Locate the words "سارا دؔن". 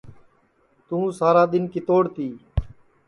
1.19-1.63